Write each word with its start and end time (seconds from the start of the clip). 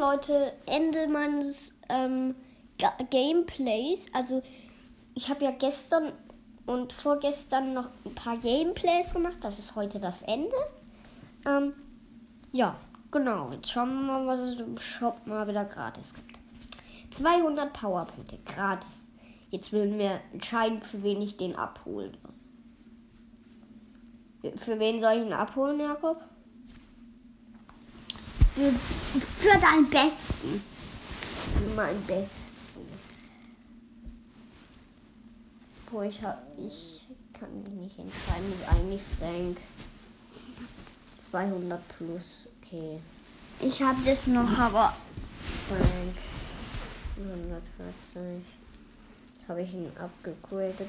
Leute, 0.00 0.54
Ende 0.64 1.06
meines 1.08 1.78
ähm, 1.90 2.34
Ga 2.78 2.92
Gameplays. 3.10 4.06
Also, 4.14 4.42
ich 5.14 5.28
habe 5.28 5.44
ja 5.44 5.50
gestern 5.50 6.12
und 6.64 6.92
vorgestern 6.92 7.74
noch 7.74 7.90
ein 8.06 8.14
paar 8.14 8.38
Gameplays 8.38 9.12
gemacht. 9.12 9.36
Das 9.42 9.58
ist 9.58 9.76
heute 9.76 9.98
das 9.98 10.22
Ende. 10.22 10.56
Ähm, 11.46 11.74
ja, 12.50 12.76
genau. 13.10 13.50
Jetzt 13.52 13.70
schauen 13.70 14.06
wir 14.06 14.18
mal, 14.18 14.26
was 14.26 14.40
es 14.40 14.60
im 14.60 14.78
Shop 14.78 15.26
mal 15.26 15.46
wieder 15.46 15.66
gratis 15.66 16.14
gibt. 16.14 16.38
200 17.14 17.72
Powerpunkte 17.72 18.38
gratis. 18.46 19.06
Jetzt 19.50 19.70
würden 19.70 19.98
wir 19.98 20.20
entscheiden, 20.32 20.80
für 20.80 21.02
wen 21.02 21.20
ich 21.20 21.36
den 21.36 21.56
abholen. 21.56 22.16
Für 24.56 24.78
wen 24.78 24.98
soll 24.98 25.16
ich 25.16 25.26
ihn 25.26 25.32
abholen, 25.34 25.78
Jakob? 25.78 26.22
Für, 28.54 29.58
deinen 29.58 29.88
Besten. 29.88 30.62
Für 31.54 31.74
meinen 31.74 32.02
Besten. 32.02 32.50
Boah, 35.90 36.04
ich, 36.04 36.22
hab, 36.22 36.42
ich 36.58 37.06
kann 37.38 37.62
mich 37.62 37.72
nicht 37.72 37.98
entscheiden. 37.98 38.52
Ist 38.52 38.68
eigentlich 38.68 39.00
Frank. 39.18 39.58
200 41.30 41.80
plus, 41.96 42.46
okay. 42.60 42.98
Ich 43.60 43.82
habe 43.82 43.98
das 44.04 44.26
noch, 44.26 44.58
aber 44.58 44.94
Frank. 45.68 46.16
140. 47.16 48.44
Jetzt 49.38 49.48
habe 49.48 49.62
ich 49.62 49.72
ihn 49.72 49.90
abgegradet. 49.98 50.88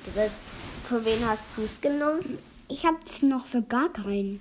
Für 0.87 1.05
wen 1.05 1.27
hast 1.27 1.47
du 1.55 1.63
es 1.63 1.79
genommen? 1.79 2.39
ich 2.71 2.85
habe 2.85 2.97
es 3.05 3.21
noch 3.21 3.45
für 3.45 3.61
gar 3.61 3.89
keinen. 3.89 4.39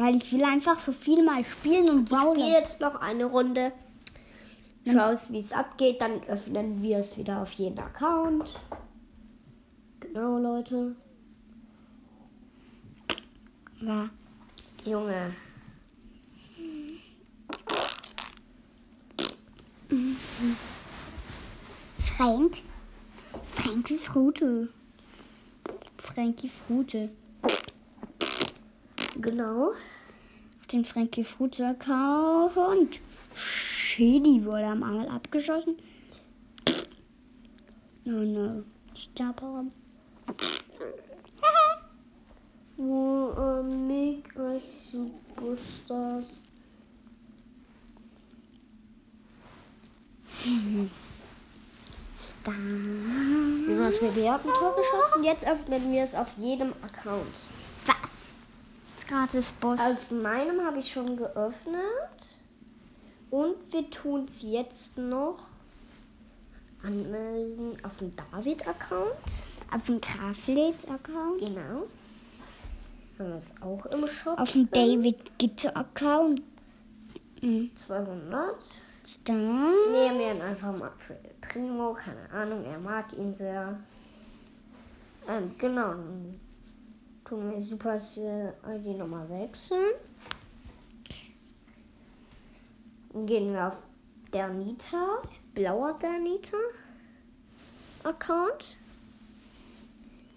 Weil 0.00 0.16
ich 0.16 0.32
will 0.32 0.44
einfach 0.44 0.80
so 0.80 0.92
viel 0.92 1.22
mal 1.22 1.44
spielen 1.44 1.90
und 1.90 2.02
Ich 2.04 2.06
spiele 2.08 2.22
bauen. 2.22 2.38
jetzt 2.38 2.80
noch 2.80 2.94
eine 3.02 3.26
Runde. 3.26 3.70
Schaust, 4.90 5.30
wie 5.30 5.40
es 5.40 5.52
abgeht. 5.52 6.00
Dann 6.00 6.22
öffnen 6.24 6.82
wir 6.82 6.96
es 7.00 7.18
wieder 7.18 7.42
auf 7.42 7.52
jeden 7.52 7.78
Account. 7.78 8.48
Genau, 10.00 10.38
Leute. 10.38 10.96
Ja. 13.82 14.08
Junge. 14.86 15.34
Frank. 22.16 22.58
Frankie 23.54 23.96
Frute. 23.98 24.68
Frankie 25.98 26.48
Frute. 26.48 27.10
Genau. 29.16 29.70
Auf 29.70 30.66
den 30.72 30.84
Frankie 30.84 31.24
Frute 31.24 31.66
Account. 31.66 33.00
Shady 33.34 34.44
wurde 34.44 34.66
am 34.66 34.82
Arm 34.82 35.08
abgeschossen. 35.08 35.76
No, 38.04 38.22
no. 38.22 38.64
Star 38.96 39.32
Power. 39.32 39.64
Wo 42.76 43.32
ähm, 43.38 43.86
Mega 43.86 44.58
Superstars. 44.58 46.24
Star. 52.16 52.54
Jonas 53.68 53.98
BB 53.98 54.30
hat 54.30 54.44
ein 54.44 54.50
Tor 54.58 54.74
geschossen. 54.76 55.24
Jetzt 55.24 55.46
öffnen 55.46 55.92
wir 55.92 56.02
es 56.02 56.14
auf 56.14 56.34
jedem 56.38 56.72
Account. 56.82 57.26
Was? 59.10 59.32
Das 59.32 59.52
gratis 59.52 59.52
Boss. 59.60 59.80
Auf 59.80 60.10
meinem 60.10 60.64
habe 60.64 60.78
ich 60.78 60.90
schon 60.90 61.16
geöffnet. 61.16 61.80
Und 63.30 63.56
wir 63.72 63.88
tun 63.90 64.26
es 64.28 64.42
jetzt 64.42 64.98
noch 64.98 65.46
anmelden 66.82 67.76
auf 67.84 67.96
dem 67.98 68.12
David-Account. 68.16 69.14
auf 69.72 69.84
dem 69.86 70.00
Graflet-Account. 70.00 71.38
Genau. 71.38 71.86
Haben 73.18 73.28
wir 73.28 73.36
es 73.36 73.54
auch 73.60 73.86
im 73.86 74.06
Shop. 74.08 74.38
Auf 74.38 74.52
dem. 74.52 74.68
David 74.70 75.38
Gitter-Account. 75.38 76.42
Mhm. 77.42 77.70
200. 77.76 78.56
Star. 79.06 79.34
Nehmen 79.34 80.18
wir 80.18 80.34
ihn 80.34 80.42
einfach 80.42 80.76
mal 80.76 80.92
für 80.96 81.18
Primo. 81.40 81.94
Keine 81.94 82.30
Ahnung, 82.30 82.64
er 82.64 82.78
mag 82.78 83.12
ihn 83.12 83.34
sehr. 83.34 83.78
Ähm, 85.28 85.54
genau. 85.58 85.94
Tun 87.30 87.48
wir 87.52 87.60
Supercell 87.60 88.54
ID 88.68 88.98
nochmal 88.98 89.28
wechseln. 89.28 89.92
Dann 93.12 93.24
gehen 93.24 93.52
wir 93.52 93.68
auf 93.68 93.76
der 94.32 94.48
Nita, 94.48 95.22
blauer 95.54 95.96
der 96.02 96.18
Nita 96.18 96.56
Account. 98.02 98.76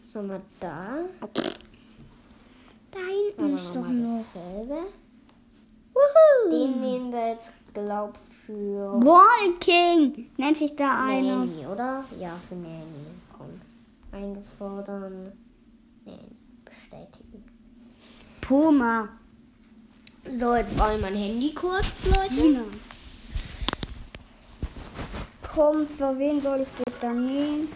So, 0.05 0.21
mal 0.21 0.39
da. 0.59 0.99
Da 2.91 2.99
hinten 2.99 3.43
Aber 3.43 3.55
ist 3.55 3.69
doch 3.69 3.87
noch. 3.87 4.17
dasselbe. 4.19 4.83
Wuhu. 5.95 6.51
Den 6.51 6.79
nehmen 6.79 7.11
wir 7.11 7.29
jetzt, 7.29 7.51
glaub 7.73 8.19
für 8.45 9.01
Walking 9.03 10.29
nennt 10.37 10.57
sich 10.57 10.75
da 10.75 11.05
einer. 11.05 11.37
Nanny, 11.37 11.65
oder? 11.65 12.05
Ja, 12.19 12.37
für 12.47 12.53
Nanny. 12.53 13.07
Komm. 13.35 13.59
Einfordern. 14.11 15.31
Nanny. 16.05 16.42
Bestätigen. 16.93 17.43
Puma. 18.41 19.09
So, 20.31 20.55
jetzt 20.55 20.75
brauche 20.77 20.95
ich 20.95 21.01
mein 21.01 21.15
Handy 21.15 21.53
kurz, 21.53 22.05
Leute. 22.05 22.29
Tina. 22.29 22.61
Komm, 25.53 25.87
für 25.87 26.17
wen 26.17 26.41
soll 26.41 26.61
ich 26.61 26.67
das 26.85 26.99
dann 27.01 27.25
nehmen? 27.25 27.67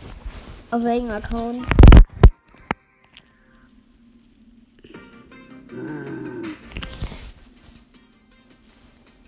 Auf 0.72 0.84
welchem 0.84 1.12
Account? 1.12 1.68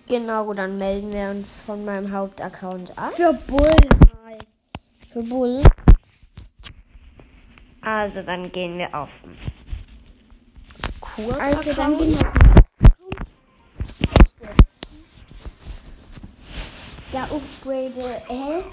Genau, 0.07 0.53
dann 0.53 0.77
melden 0.77 1.13
wir 1.13 1.29
uns 1.29 1.59
von 1.59 1.85
meinem 1.85 2.11
Hauptaccount 2.11 2.97
ab. 2.97 3.13
Für 3.15 3.33
Bull 3.33 3.75
mal. 4.23 4.39
Für 5.13 5.21
Bull. 5.21 5.63
Also, 7.81 8.23
dann 8.23 8.51
gehen 8.51 8.77
wir 8.77 8.93
auf 8.95 9.09
den 11.25 11.39
Also 11.39 11.73
dann 11.73 11.97
gehen 11.97 12.19
wir 12.19 12.31
Der 17.11 17.23
Upgrade 17.23 18.21
L. 18.29 18.63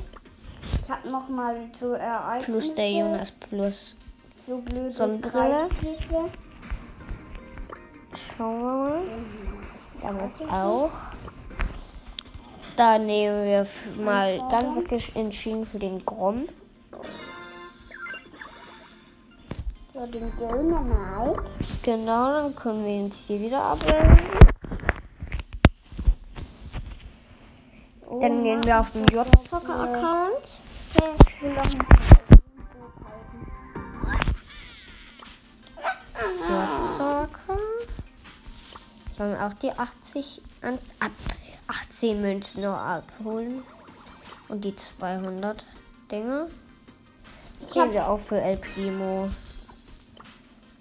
Ich 0.63 0.91
hab 0.91 1.05
noch 1.07 1.29
mal 1.29 1.57
so 1.79 1.93
Ereignisse. 1.93 2.53
Plus 2.53 2.75
der 2.75 2.91
Jonas 2.91 3.31
Plus. 3.33 3.97
So 4.47 4.59
blöde 4.59 4.93
Sonnenbrille. 4.93 5.69
Schauen 8.37 8.61
wir 8.61 8.69
mal. 8.69 9.03
Da 10.01 10.09
haben 10.09 10.17
wir 10.19 10.25
es 10.25 10.41
auch. 10.43 10.91
Da 12.77 12.99
nehmen 12.99 13.45
wir 13.45 13.67
mal 14.05 14.39
ganz 14.51 14.77
entschieden 15.15 15.65
für 15.65 15.79
den 15.79 16.05
Grom. 16.05 16.47
So 19.97 20.05
den 20.05 20.31
Dynamite. 20.37 21.43
Genau, 21.83 22.31
dann 22.31 22.55
können 22.55 22.85
wir 22.85 23.05
uns 23.05 23.27
hier 23.27 23.41
wieder 23.41 23.63
abwählen. 23.63 24.21
Dann 28.21 28.45
gehen 28.45 28.63
wir 28.63 28.81
auf 28.81 28.91
den 28.93 29.07
J-Zocker-Account. 29.07 30.59
Ich 31.27 31.43
will 31.43 31.55
noch 31.55 31.65
ein 31.65 31.79
J-Zocker. 36.51 37.59
Sollen 39.17 39.33
wir 39.33 39.47
auch 39.47 39.55
die 39.55 39.71
80 39.71 40.43
an, 40.61 40.79
ab 41.01 41.13
18 41.69 42.21
Münzen 42.21 42.65
noch 42.65 42.77
abholen. 42.77 43.63
Und 44.49 44.63
die 44.63 44.77
200 44.77 45.65
Dinge. 46.13 46.51
Gehen 47.73 47.93
wir 47.93 48.07
auch 48.07 48.21
für 48.21 48.39
El 48.39 48.59
Primo. 48.59 49.31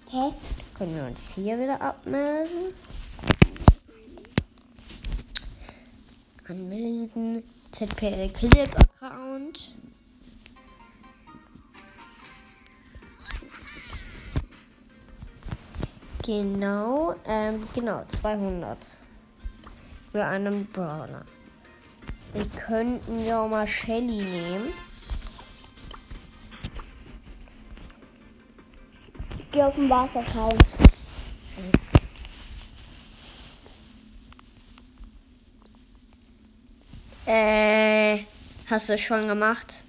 Hä? 0.08 0.32
Können 0.78 0.94
wir 0.94 1.04
uns 1.04 1.30
hier 1.34 1.58
wieder 1.58 1.80
abmelden. 1.80 2.74
Anmelden. 6.48 7.42
ZPL 7.72 8.28
Clip 8.28 8.70
Account. 8.78 9.74
Genau, 16.24 17.14
ähm, 17.26 17.66
genau, 17.74 18.04
200. 18.20 18.78
Für 20.12 20.24
einen 20.24 20.66
Brawler. 20.66 21.24
Wir 22.32 22.46
könnten 22.46 23.24
ja 23.24 23.42
auch 23.42 23.48
mal 23.48 23.66
Shelly 23.66 24.22
nehmen. 24.22 24.72
Gehe 29.56 29.66
auf 29.66 29.74
den 29.74 29.88
Wasser-Account. 29.88 30.66
Äh, 37.24 38.18
hast 38.66 38.90
du 38.90 38.98
schon 38.98 39.26
gemacht? 39.26 39.82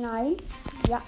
Nein. 0.00 0.36
Ja. 0.88 1.00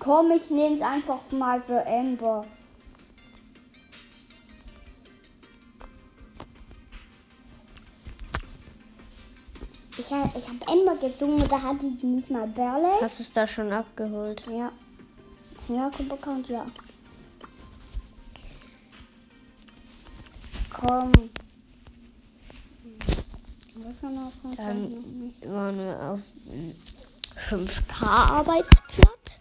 Komm, 0.00 0.32
ich 0.32 0.50
nehme 0.50 0.74
es 0.74 0.82
einfach 0.82 1.20
mal 1.30 1.60
für 1.60 1.86
Amber. 1.86 2.44
Ich 10.10 10.16
habe 10.16 10.36
ich 10.36 10.48
hab 10.48 10.68
Amber 10.68 10.96
gesungen, 10.96 11.46
da 11.48 11.62
hatte 11.62 11.86
ich 11.86 12.02
nicht 12.02 12.32
mal 12.32 12.48
Bärle. 12.48 13.00
Hast 13.00 13.20
du 13.20 13.22
es 13.22 13.32
da 13.32 13.46
schon 13.46 13.72
abgeholt? 13.72 14.42
Ja. 14.48 14.72
Ja, 15.68 15.88
kommt 15.88 16.08
bekannt, 16.08 16.48
ja. 16.48 16.66
Komm. 20.72 21.12
Was 23.76 24.02
haben 24.02 24.14
wir 24.14 24.26
auf 24.26 24.32
dem 24.42 24.56
Dann 24.56 25.32
waren 25.54 25.78
wir 25.78 26.02
auf 26.02 26.20
dem 26.44 26.74
5K-Arbeitsplatz. 27.48 29.38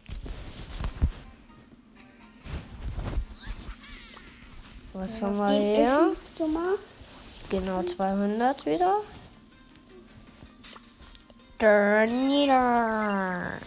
Was 4.93 5.19
haben 5.19 5.35
wir 5.35 5.49
hier? 5.49 6.15
Genau 7.49 7.81
200 7.81 8.65
wieder. 8.67 8.97
Wieder. 11.59 13.59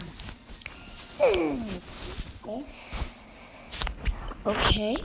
Okay. 2.42 2.64
Okay. 4.44 4.96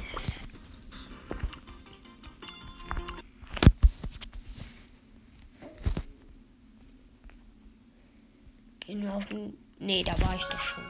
Gehen 8.79 9.03
wir 9.03 9.13
auf 9.13 9.25
den. 9.25 9.57
Nee, 9.79 10.05
da 10.05 10.17
war 10.21 10.35
ich 10.35 10.43
doch 10.43 10.61
schon. 10.61 10.85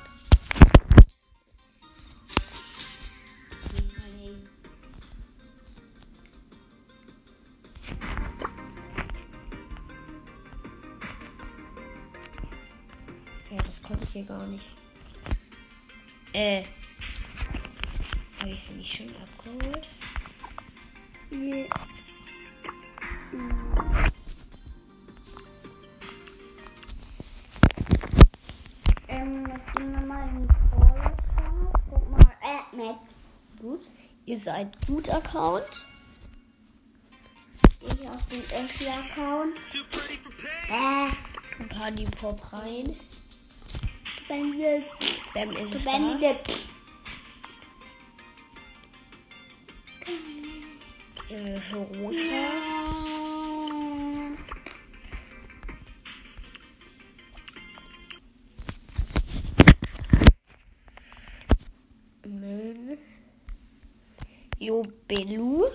Gar 14.27 14.45
nicht. 14.47 14.65
Äh. 16.33 16.63
Habe 18.39 18.49
ich 18.51 18.63
sie 18.63 18.73
nicht 18.73 18.95
schon 18.97 19.09
abgeholt? 19.15 19.87
Nee. 21.31 21.69
Ähm, 29.07 29.47
jetzt 29.47 29.75
gehen 29.75 29.91
wir 29.91 30.05
mal 30.07 30.27
in 30.29 30.41
die 30.43 30.49
Vorlage. 30.69 31.17
Guck 31.89 32.11
mal. 32.11 32.33
Äh, 32.41 32.75
Mac. 32.75 32.97
Gut. 33.59 33.81
Ihr 34.25 34.37
seid 34.37 34.85
gut 34.85 35.09
Account. 35.09 35.85
Ich 37.79 38.07
auf 38.09 38.25
den 38.27 38.43
Öffi-Account. 38.43 39.57
Äh, 40.69 41.61
Ein 41.63 41.69
paar 41.69 41.91
die 41.91 42.05
Pop 42.05 42.41
rein. 42.51 42.95
Beendet. 44.27 44.83
Bam 45.33 45.49
ist 45.71 45.85
da. 45.85 45.91
Beendet. 45.91 46.49
Äh, 51.29 51.59
Rosa. 51.73 52.77
Jo, 64.59 64.83
Belu. 65.07 65.65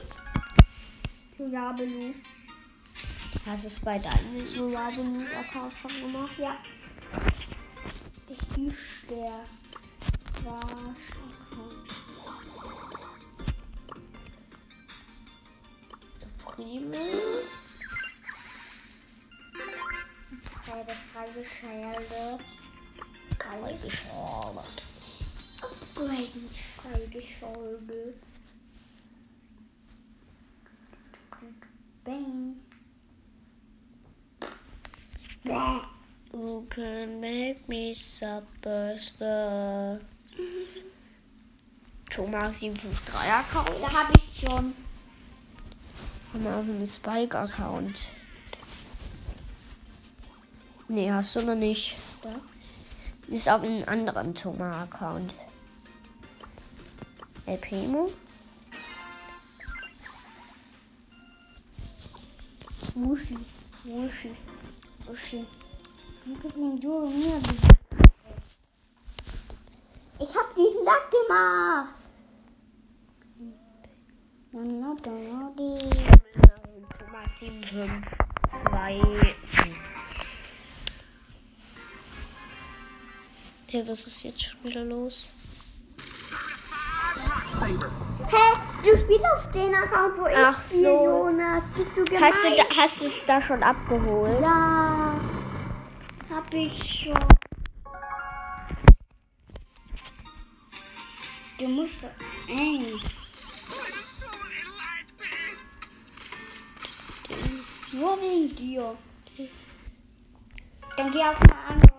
Ja, 1.38 1.72
Belu. 1.72 2.14
Hast 3.46 3.64
du 3.64 3.68
es 3.68 3.80
bei 3.80 3.98
deinem 3.98 4.36
Jubelu-Account 4.36 5.72
schon 5.72 6.12
gemacht? 6.12 6.38
Ja. 6.38 6.56
Ist 8.68 9.10
der 9.10 9.40
Wasch-Account. 10.44 11.88
Prima. 16.44 16.98
Bei 20.66 20.80
der 20.84 20.94
Freigeschaltet. 21.12 22.40
Freigeschaltet. 23.38 24.82
Upgrades 25.60 26.54
freigeschaltet. 26.76 28.01
Can 36.74 37.20
make 37.20 37.68
me 37.68 37.94
superstar. 37.94 40.00
Thomas 42.10 42.60
753 42.60 43.30
Account. 43.30 43.82
Da 43.82 43.92
habe 43.92 44.12
ich 44.16 44.40
schon. 44.40 44.74
Und 46.32 46.46
auf 46.46 46.64
dem 46.64 46.86
Spike-Account. 46.86 47.98
Nee, 50.88 51.12
hast 51.12 51.36
du 51.36 51.42
noch 51.42 51.54
nicht. 51.54 51.94
Da. 52.22 52.30
Ist 53.34 53.48
auf 53.48 53.62
einem 53.62 53.86
anderen 53.86 54.34
Thomas-Account. 54.34 55.34
El 57.46 57.58
Primo? 57.58 58.10
Muschi. 62.94 63.38
Muschi. 63.84 64.36
Muschi. 65.06 65.46
Ich 66.24 66.34
hab 70.36 70.54
diesen 70.54 70.84
Sack 70.84 71.10
gemacht. 71.10 71.94
Die. 75.58 75.78
Thomas 76.98 77.38
752. 77.38 79.74
Ja, 83.68 83.86
was 83.88 84.06
ist 84.06 84.22
jetzt 84.22 84.42
schon 84.42 84.62
wieder 84.62 84.84
los? 84.84 85.30
Hä? 88.30 88.36
Du 88.84 88.96
spielst 88.96 89.24
auf 89.24 89.50
den 89.50 89.74
Account, 89.74 90.18
wo 90.18 90.26
ich 90.26 90.36
Ach 90.36 90.62
spiele, 90.62 90.82
so. 90.82 91.04
Jonas. 91.04 91.64
Bist 91.76 91.96
du 91.96 92.04
gemein? 92.04 92.22
Hast 92.22 92.44
du, 92.44 92.50
da, 92.50 92.62
hast 92.76 93.02
du 93.02 93.06
es 93.06 93.26
da 93.26 93.40
schon 93.42 93.60
abgeholt? 93.62 94.40
Ja. 94.40 94.91
Hab 96.32 96.54
ich 96.54 97.04
schon. 97.04 97.14
Du 101.58 101.68
musst 101.68 102.02
eins. 102.48 103.26
Nur 107.92 108.16
wegen 108.16 108.56
dir. 108.56 108.96
Dann 110.96 111.12
geh 111.12 111.20
auf 111.20 111.38
einen 111.42 111.52
anderen 111.68 111.91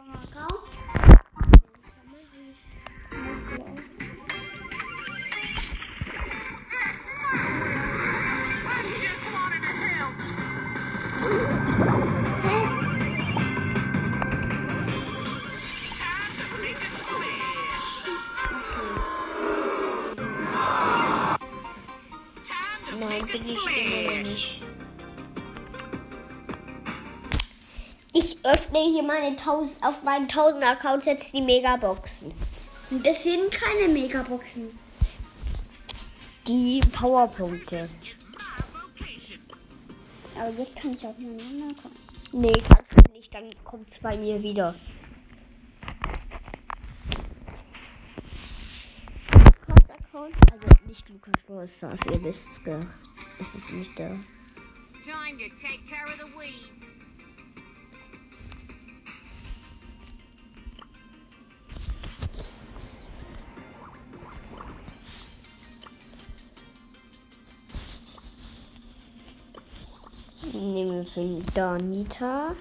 bin 23.33 24.21
ich. 24.21 24.59
Ich 28.13 28.37
öffne 28.45 28.79
hier 28.79 29.03
meine 29.03 29.27
1000, 29.27 29.83
auf 29.83 30.03
meinen 30.03 30.29
1000 30.29 30.63
Accounts 30.63 31.05
jetzt 31.05 31.33
die 31.33 31.41
Megaboxen. 31.41 32.31
Das 33.03 33.23
sind 33.23 33.51
keine 33.51 33.91
Megaboxen. 33.91 34.77
Die 36.47 36.81
Powerpunkte. 36.91 37.89
Aber 40.39 40.49
jetzt 40.57 40.75
kann 40.75 40.93
ich 40.93 41.05
auf 41.05 41.17
meinen 41.17 41.39
anderen 41.39 41.71
Account. 41.71 41.95
Nee, 42.33 42.63
kannst 42.67 42.93
du 42.93 43.11
nicht, 43.13 43.33
dann 43.33 43.49
kommt's 43.63 43.97
bei 43.97 44.17
mir 44.17 44.41
wieder. 44.41 44.75
Account. 50.13 50.35
Also 50.51 50.67
nicht 50.87 51.09
Lukas 51.09 51.33
Brawl 51.47 51.67
Stars, 51.67 51.99
ihr 52.11 52.23
wisst's, 52.23 52.61
Es 52.65 53.12
ist 53.55 53.71
nicht 53.71 53.97
der. 53.97 54.11
Time 55.03 55.37
to 55.37 55.49
take 55.49 55.85
care 55.85 56.05
of 56.05 56.17
the 56.17 56.27
weeds. 56.37 56.93
Nehmen 70.53 70.97
wir 70.97 71.05
für 71.05 71.51
Danita. 71.53 72.55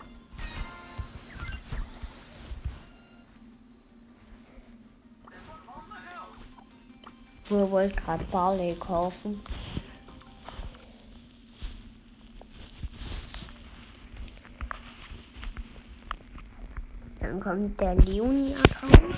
Wir 7.48 7.70
wollten 7.70 7.96
gerade 7.96 8.24
Barley 8.24 8.74
kaufen. 8.74 9.42
Dann 17.32 17.40
kommt 17.40 17.80
der 17.80 17.94
Leonie-Account. 17.94 19.16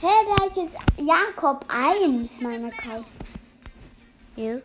Hä, 0.00 0.06
hey, 0.06 0.24
da 0.28 0.44
ist 0.44 0.56
jetzt 0.56 0.76
Jakob 0.98 1.64
1, 1.66 2.40
mein 2.40 2.66
Account. 2.66 3.06
Hier. 4.36 4.62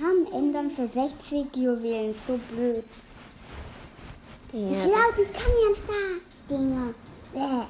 Namen 0.00 0.32
ändern 0.32 0.68
für 0.68 0.88
60 0.88 1.54
Juwelen, 1.54 2.12
so 2.26 2.36
blöd. 2.50 2.84
Ja. 4.52 4.70
Ich 4.70 4.82
glaube, 4.82 5.22
ich 5.22 5.32
kann 5.32 5.52
jetzt 5.68 5.82
da 5.86 6.56
Dinge. 6.56 6.94
Äh. 7.34 7.64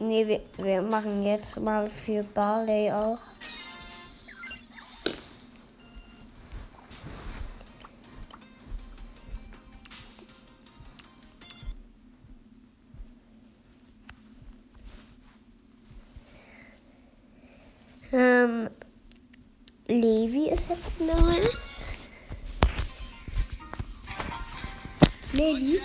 Nee, 0.00 0.26
wir, 0.26 0.40
wir 0.58 0.82
machen 0.82 1.24
jetzt 1.24 1.58
mal 1.58 1.88
für 1.88 2.22
Barley 2.22 2.92
auch. 2.92 3.18
Ähm, 18.16 18.70
Levi 19.88 20.48
ist 20.48 20.70
jetzt 20.70 20.98
neu. 20.98 21.46
Levi. 25.34 25.78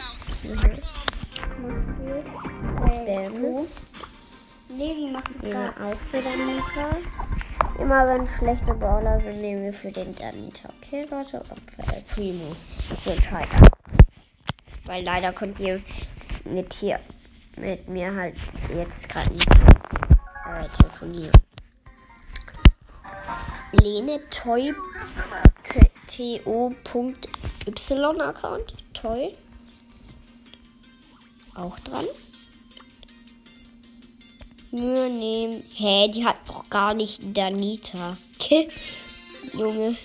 Mhm. 3.12 3.68
Levi 4.70 5.12
macht 5.12 5.30
es 5.30 5.42
ja, 5.42 5.72
auch 5.72 5.98
für 6.10 6.22
Danita. 6.22 6.98
Immer 7.82 8.08
wenn 8.08 8.26
schlechte 8.30 8.74
Brawler 8.76 9.20
sind, 9.20 9.42
nehmen 9.42 9.64
wir 9.64 9.74
für 9.74 9.92
den 9.92 10.16
Danita. 10.16 10.70
Okay, 10.82 11.06
Leute, 11.12 11.40
und 11.40 11.70
für 11.70 11.94
El 11.94 12.02
Primo. 12.04 12.56
So 13.04 13.12
Entscheider. 13.12 13.68
Weil 14.86 15.04
leider 15.04 15.34
könnt 15.34 15.60
ihr 15.60 15.82
mit 16.46 16.72
hier 16.72 16.98
mit 17.58 17.90
mir 17.90 18.16
halt 18.16 18.38
jetzt 18.74 19.10
gerade 19.10 19.34
nicht 19.34 19.52
äh, 19.52 20.70
telefonieren. 20.78 21.51
Lene 23.74 24.20
Toy 24.30 24.74
to.y 26.08 28.22
Account. 28.22 28.74
Toll. 28.94 29.32
Auch 31.56 31.80
dran. 31.80 32.06
Mühe 34.72 35.10
nehmen. 35.10 35.64
Hä, 35.74 36.10
die 36.10 36.26
hat 36.26 36.38
doch 36.48 36.70
gar 36.70 36.94
nicht 36.94 37.20
Danita. 37.36 38.18
Junge. 39.54 39.98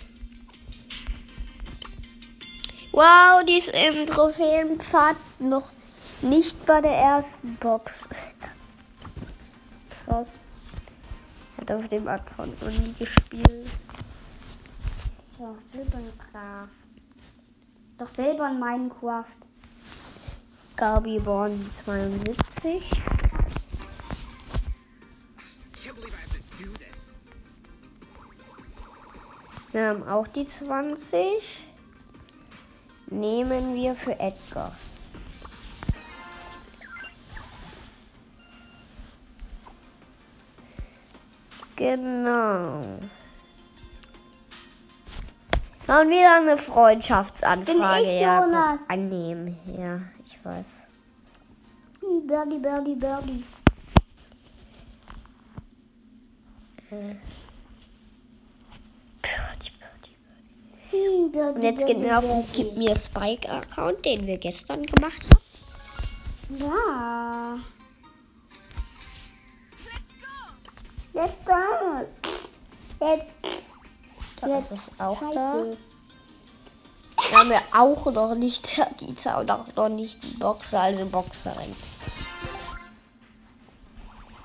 Wow, 2.92 3.44
die 3.46 3.58
ist 3.58 3.68
im 3.68 4.06
Trophäenpfad 4.06 5.16
noch 5.40 5.70
nicht 6.23 6.64
bei 6.66 6.80
der 6.80 6.94
ersten 6.94 7.56
Box. 7.56 8.08
Krass 10.06 10.46
hat 11.58 11.70
auf 11.70 11.88
dem 11.88 12.06
Account 12.08 12.60
noch 12.62 12.70
nie 12.70 12.92
gespielt. 12.98 13.70
So, 15.36 15.56
Silbergraf. 15.72 16.68
Doch 17.98 18.08
selber 18.08 18.48
in 18.50 18.58
Minecraft. 18.58 19.25
Gabi 20.76 21.18
Born 21.18 21.58
72. 21.58 22.90
Wir 29.72 29.88
haben 29.88 30.08
auch 30.08 30.26
die 30.26 30.46
20. 30.46 31.26
Nehmen 33.10 33.75
wir 33.75 33.94
für 33.94 34.18
Edgar. 34.18 34.72
Genau. 41.76 42.83
Und 45.88 46.11
wieder 46.11 46.37
eine 46.37 46.56
Freundschaftsanfrage 46.56 48.02
Bin 48.02 48.11
ich, 48.12 48.21
Jonas. 48.23 48.78
annehmen. 48.88 49.56
Ja, 49.78 50.00
ich 50.25 50.45
weiß. 50.45 50.87
Birdie, 52.00 52.59
Birdie, 52.59 52.97
Birdie. 52.97 53.45
Birdie, 56.90 57.21
Birdie, 59.23 61.30
Birdie. 61.30 61.54
Und 61.54 61.62
jetzt 61.62 61.87
gehen 61.87 62.02
wir 62.02 62.18
auf 62.18 62.52
Gib 62.52 62.76
mir 62.76 62.97
Spike-Account, 62.97 64.04
den 64.04 64.26
wir 64.26 64.38
gestern 64.38 64.85
gemacht 64.85 65.28
haben. 65.28 65.42
Ja. 66.59 67.59
Let's 71.16 71.46
go. 71.46 71.54
Jetzt. 73.00 73.32
Das 74.42 74.70
ist 74.70 75.00
auch 75.00 75.18
Scheiße. 75.18 75.35
da. 75.35 75.64
Wir 77.30 77.38
haben 77.38 77.52
ja 77.52 77.62
auch 77.73 78.04
noch 78.12 78.35
nicht 78.35 78.78
Gita 78.99 79.40
und 79.40 79.50
auch 79.50 79.75
noch 79.75 79.88
nicht 79.88 80.23
die 80.23 80.37
Boxer, 80.37 80.82
also 80.82 81.06
Boxerin. 81.06 81.75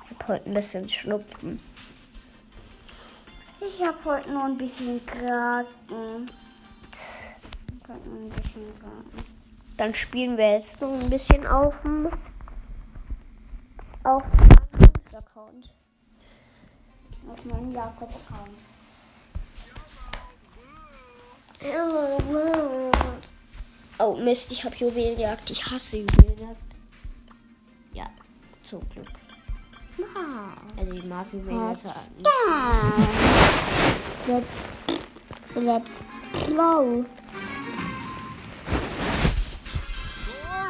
Ich 0.05 0.17
habe 0.17 0.27
heute 0.29 0.49
ein 0.49 0.53
bisschen 0.53 0.87
Schnupfen. 0.87 1.59
Ich 3.59 3.85
habe 3.85 3.97
heute 4.05 4.31
noch 4.31 4.45
ein 4.45 4.57
bisschen 4.57 5.05
Kraken. 5.05 6.31
Dann 9.75 9.93
spielen 9.93 10.37
wir 10.37 10.53
jetzt 10.53 10.79
noch 10.79 10.93
ein 10.93 11.09
bisschen 11.09 11.45
auf 11.45 11.81
dem 11.81 12.07
auf 14.05 14.23
dem 14.31 15.17
Account 15.17 15.80
auf 17.31 17.45
meinen 17.45 17.73
World. 22.29 23.29
Oh 23.99 24.15
Mist, 24.17 24.51
ich 24.51 24.63
habe 24.63 24.75
Juwelenjagd. 24.75 25.49
Ich 25.49 25.63
hasse 25.71 25.97
Juwelenjagd. 25.97 26.57
Ja, 27.93 28.09
zum 28.63 28.81
Glück. 28.89 29.07
Ah. 30.15 30.53
Also 30.77 30.91
ich 30.93 31.05
mag 31.05 31.25
Juwelenjagd 31.31 31.85
nicht. 32.17 32.27
Ja. 32.27 32.93
Let's, 34.27 34.47
let's 35.55 35.89
go. 36.55 37.05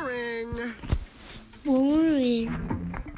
Boring. 0.04 0.74
Boring. 1.64 2.81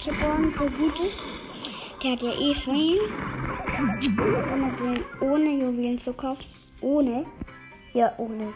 Chipon 0.00 0.50
so 0.50 0.64
gut 0.64 1.00
ist. 1.00 1.18
Der 2.02 2.12
hat 2.12 2.22
ja 2.22 2.32
eh 2.32 2.54
Feuer. 2.54 3.00
Ohne, 4.52 5.04
ohne 5.20 5.50
Juwelen 5.62 6.00
zu 6.00 6.12
kaufen. 6.12 6.44
Ohne. 6.80 7.24
Ja, 7.92 8.12
ohne. 8.18 8.52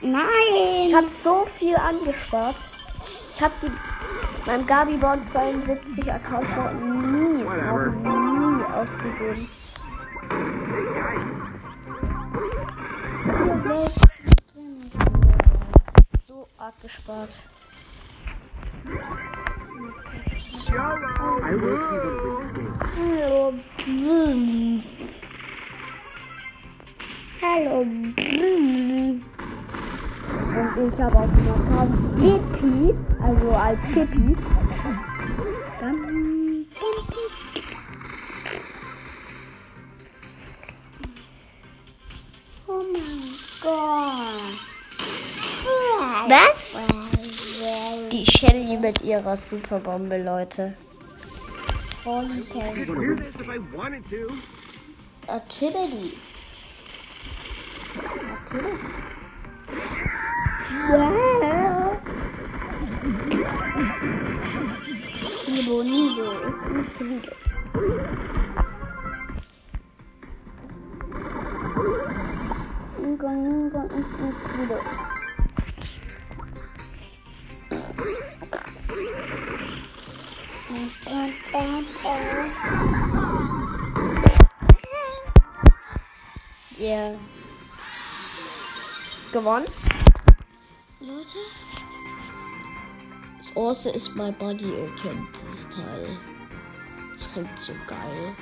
Nein! 0.00 0.86
Ich 0.86 0.94
habe 0.94 1.08
so 1.08 1.44
viel 1.44 1.76
angespart. 1.76 2.56
Ich 3.34 3.40
habe 3.40 3.54
die 3.62 3.70
meinem 4.46 4.66
Gabiborn 4.66 5.24
72 5.24 6.12
Account 6.12 6.56
noch 6.56 6.72
nie, 6.72 7.42
noch 7.42 7.86
nie 8.04 8.64
ausgegeben. 8.64 9.48
So 16.26 16.46
arg 16.58 16.74
gespart. 16.82 17.30
I 21.54 21.56
will. 21.56 21.78
Hallo. 22.96 23.54
Hallo. 27.40 27.84
Hm. 27.84 29.22
Und 30.76 30.92
ich 30.92 31.00
habe 31.00 31.28
dem 31.30 31.48
Account 31.54 31.94
Pippi, 32.18 32.92
also 33.22 33.50
als 33.52 33.80
Pippi. 33.92 34.36
Oh 42.66 42.82
mein 42.92 43.38
Gott. 43.62 44.58
Was? 46.28 46.74
Die 48.10 48.26
Shelly 48.26 48.76
mit 48.76 49.02
ihrer 49.02 49.36
Superbombe, 49.36 50.20
Leute. 50.20 50.74
Holy 52.04 52.42
I 52.60 52.74
could 52.84 52.86
do 52.86 53.14
this 53.14 53.34
if 53.36 53.48
I 53.48 53.56
wanted 53.74 54.04
to. 54.04 54.38
Natürlich. 55.26 56.18
Wow. 60.90 62.00
Nido, 65.48 65.82
Nido 65.82 66.32
ist 66.42 66.70
nicht 66.70 67.00
Nido. 67.00 67.32
Nido, 74.58 75.13
Yeah. 86.84 87.16
Gewonnen. 89.32 89.64
Leute, 91.00 91.38
Das 93.38 93.56
Orse 93.56 93.88
ist 93.88 94.14
my 94.14 94.30
body, 94.32 94.66
ihr 94.66 94.94
kennt 94.96 95.32
das 95.32 95.66
Teil. 95.70 96.18
Das 97.12 97.32
klingt 97.32 97.58
so 97.58 97.72
geil. 97.86 98.36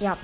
Ja. 0.00 0.18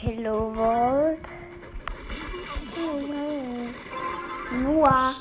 Hello 0.00 0.56
World. 0.56 1.33
Noah. 4.62 5.16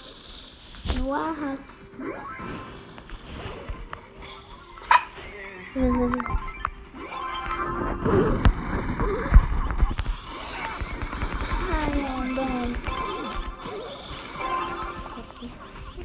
Noah 0.96 1.34
hat. 1.34 1.60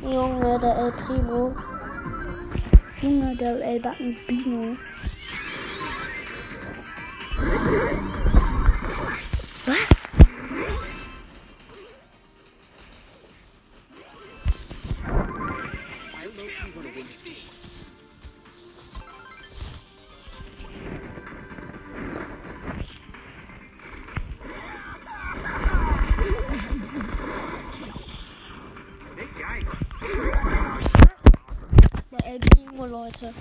Junge, 0.02 0.58
der 0.60 0.78
El 0.78 0.92
Primo. 0.92 1.54
Junge, 3.02 3.36
der 3.36 3.60
El 4.00 4.16
Bino. 4.26 4.76
Leute. 33.08 33.32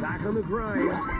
Back 0.00 0.24
on 0.24 0.34
the 0.34 0.42
grind. 0.42 1.19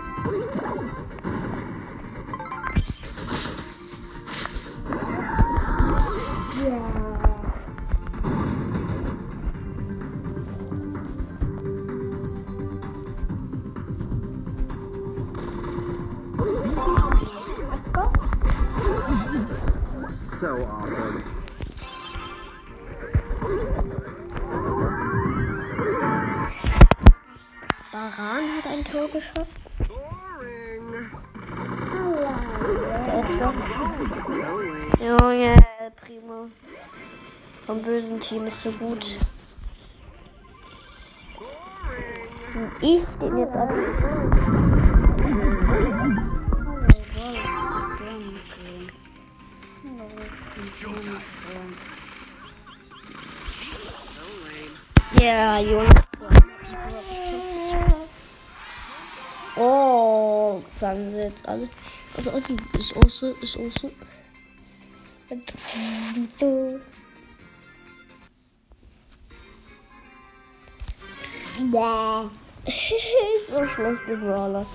Vom 37.71 37.83
bösen 37.83 38.21
Team 38.21 38.49
ist 38.49 38.65
so 38.65 38.73
gut. 38.73 39.05
Und 42.57 42.73
ich 42.81 43.05
den 43.21 43.39
jetzt 43.39 43.55
ab. 43.55 43.73
Ja, 55.21 55.61
Jonas. 55.61 55.95
Oh, 59.57 60.61
sagen 60.75 61.07
sie 61.13 61.19
jetzt 61.19 61.49
alle. 61.49 61.69
Ist 62.17 62.27
Osse? 62.27 62.57
Ist 62.77 62.97
Osse? 62.97 63.31
Ist 63.41 63.57
Osse? 63.57 63.93
so 73.47 73.65
schlechte 73.67 74.17
Brawler. 74.17 74.67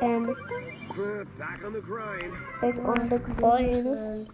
Ähm, 0.00 0.36
Back 1.38 1.64
on 1.64 1.72
the 1.72 1.80
grind. 1.80 2.32
back 2.60 2.78
on 2.78 3.08
the 3.08 3.18
grind. 3.18 4.30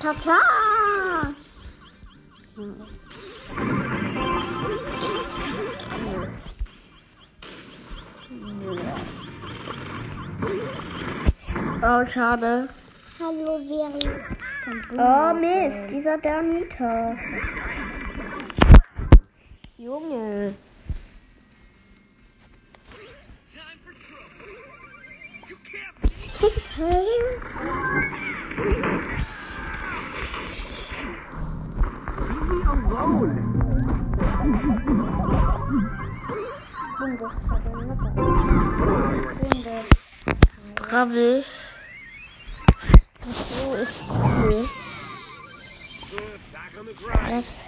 Tata! 0.00 1.36
Oh, 8.68 8.74
schade. 12.04 12.68
Hallo, 13.20 13.58
Veri. 13.58 14.08
Oh 14.98 15.32
Mist, 15.34 15.92
dieser 15.92 16.18
der 16.18 16.38
Anita. 16.38 17.14
Junge. 19.78 20.56
Time 26.76 26.76
for 26.76 26.92
trouble. 40.88 41.14
You 41.16 41.42
can't 41.42 42.46
leave 42.46 42.48
me 42.48 42.58
alone. 42.58 42.64
Gravel. 42.70 42.76
So 43.28 43.74
ist 43.74 44.04
cool. 44.08 44.68
Back 46.52 46.78
on 46.78 46.86
the 46.86 46.94
grind. 46.94 47.30
Das. 47.30 47.64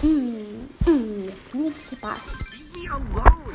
Hm, 0.00 0.68
hm, 0.84 1.32
nicht 1.52 1.96
Spaß. 1.96 2.22
Leave 2.52 2.72
me 2.72 2.88
alone. 2.90 3.54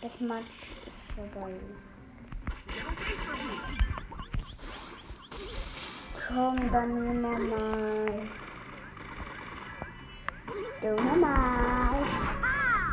Das 0.00 0.20
Match 0.20 0.46
ist 0.86 1.12
vorbei. 1.14 1.52
Komm, 6.26 6.56
dann 6.72 6.88
nur 6.88 7.14
nochmal. 7.14 8.22
Du 10.80 10.88
nochmal. 11.04 12.02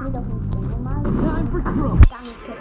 Nee, 0.01 0.11
doch 0.11 0.25
nicht 0.25 0.53
du 0.53 0.59
nochmal. 0.59 1.03
Danke. 2.09 2.53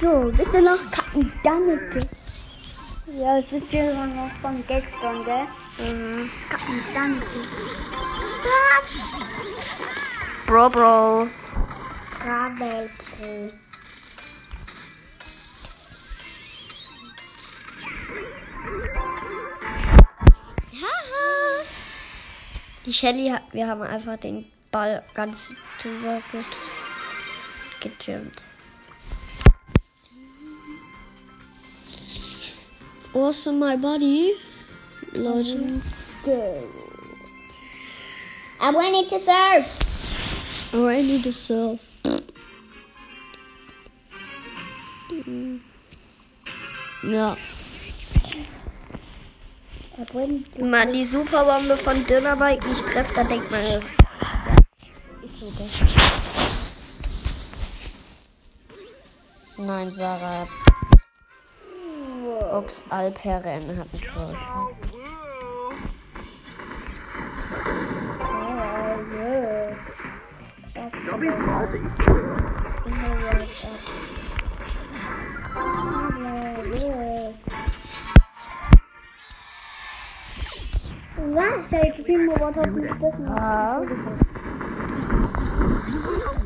So, 0.00 0.32
bitte 0.32 0.62
noch 0.62 0.90
kacken. 0.90 1.32
Danke. 1.42 2.08
Ja, 3.06 3.38
es 3.38 3.52
ist 3.52 3.72
ja 3.72 4.06
noch 4.06 4.32
von 4.40 4.64
gestern, 4.66 5.24
gell? 5.24 5.46
Mhm. 5.78 6.30
Kacken, 6.48 6.82
danke. 6.94 7.26
Bro, 10.54 10.70
Bro. 10.70 11.28
Gravel 12.20 12.88
Pro. 12.96 13.50
Die 22.86 22.92
Shelly 22.92 23.30
hat, 23.30 23.42
wir 23.50 23.66
haben 23.66 23.82
einfach 23.82 24.16
den 24.16 24.46
Ball 24.70 25.02
ganz 25.14 25.52
drüber 25.82 26.22
get 26.30 26.44
getrimmt. 27.80 28.40
Awesome, 33.12 33.58
my 33.58 33.76
body. 33.76 34.34
Leute. 35.14 35.80
Good. 36.24 36.62
I 38.60 38.70
wanted 38.70 39.08
to 39.08 39.18
serve. 39.18 39.93
Oh, 40.76 40.88
I 40.88 41.02
need 41.02 41.22
to 41.22 41.30
serve. 41.30 41.78
Ja. 47.04 47.36
Wenn 50.12 50.70
man 50.70 50.92
die 50.92 51.04
Superbombe 51.04 51.76
von 51.76 52.04
Dönerbike 52.06 52.66
nicht 52.66 52.84
trifft, 52.86 53.16
dann 53.16 53.28
denkt 53.28 53.48
man, 53.52 53.62
das 53.62 53.84
ist 55.22 55.38
so 55.38 55.52
das. 55.52 55.70
Nein, 59.56 59.92
Sarah. 59.92 60.48
Ox 62.50 62.84
Alperen 62.90 63.78
hat 63.78 63.92
mich 63.92 64.08
voll. 64.08 64.36
Be 71.24 71.30
salty. 71.30 71.80
Was? 81.16 81.70
Ja, 81.70 81.78
ich 81.82 82.04
bin 82.04 82.26
mir 82.26 82.34
was 82.34 82.56
hat 82.56 82.72
nicht 82.72 82.94
das 83.00 83.18
Ja. 83.18 83.80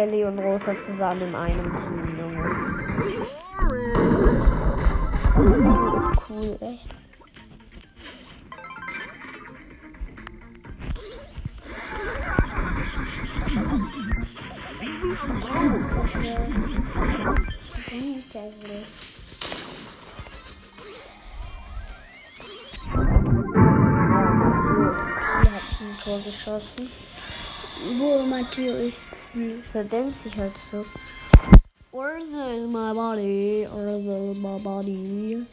Shelly 0.00 0.24
und 0.24 0.38
Rosa 0.38 0.78
zusammen 0.78 1.20
in 1.28 1.34
einem 1.34 1.76
Team, 1.76 2.18
Junge. 2.18 2.42
Das 5.92 6.04
ist 6.04 6.22
cool, 6.30 6.56
ey. 6.62 6.80
Hier 25.42 25.52
hat 25.52 25.66
ein 25.78 25.98
Tor 26.02 26.20
geschossen. 26.20 26.88
Wo 27.98 28.22
Matteo 28.22 28.72
ist. 28.76 29.19
So 29.32 30.10
sich 30.12 30.36
halt 30.36 30.58
so. 30.58 30.84
Where's 31.92 32.32
my 32.32 32.92
body? 32.92 33.64
Where's 33.70 34.36
my 34.38 34.58
body? 34.58 35.46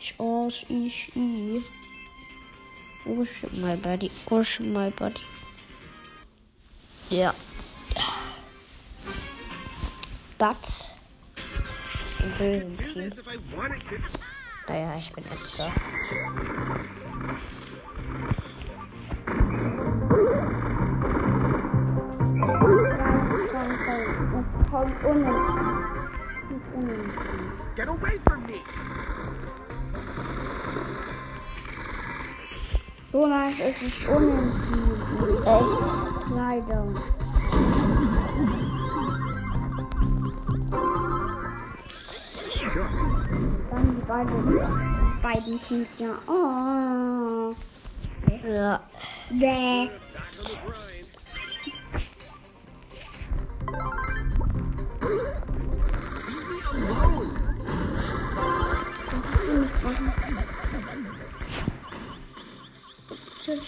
Ich 0.00 0.14
arsch, 0.18 0.64
ich, 0.70 1.14
ich. 1.14 1.64
Where's 3.04 3.44
my 3.60 3.76
body? 3.76 4.10
Where's 4.28 4.60
my 4.60 4.90
body? 4.90 5.20
Ja. 7.10 7.34
But. 10.38 10.94
Im 12.22 12.38
bösen 12.38 12.76
Team. 12.78 13.12
wanted 13.54 13.84
to. 13.84 13.96
Naja, 14.66 14.96
ich 14.98 15.12
bin 15.14 15.24
Edgar. 15.24 15.72
Komm, 24.70 24.92
unentschieden. 25.04 25.86
Get 27.76 27.88
away 27.88 28.18
from 28.24 28.42
me! 28.42 28.60
Jonas, 33.12 33.60
es 33.60 33.82
ist 33.82 34.08
unentschieden. 34.08 35.42
Echt? 35.46 36.30
Leider. 36.34 36.86
Dann 43.70 43.96
die 43.96 44.04
beiden, 44.06 44.60
beiden 45.22 45.60
Teams 45.62 45.88
ja. 45.98 46.18
Oh. 46.26 47.54
Ja. 48.44 48.80
Bäh. 49.30 49.88
Sammy 63.46 63.60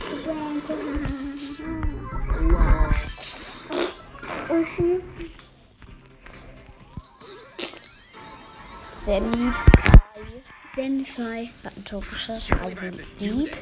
Senfei. 10.75 11.51
hat 11.62 11.77
ein 11.77 11.85
Tor 11.85 12.01
geschossen, 12.01 12.59
also 12.61 12.87
lieb. 13.21 13.57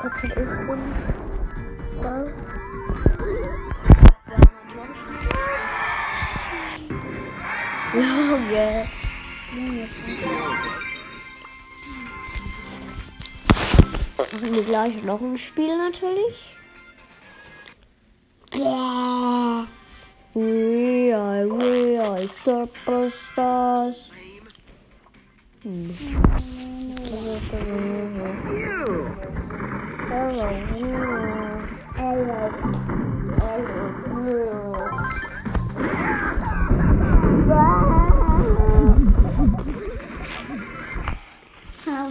Trotzdem 0.00 0.30
ich 0.30 0.36
bin. 0.36 0.80
Wow. 2.00 2.24
Junge. 7.94 9.03
Machen 14.18 14.54
wir 14.54 14.62
gleich 14.64 15.02
noch 15.04 15.20
ein 15.20 15.38
Spiel 15.38 15.76
natürlich. 15.76 16.56
We 20.34 21.12
are, 21.14 21.46
we 21.46 21.96
are 22.00 22.26
superstars. 22.26 24.10
Hm. 25.62 25.94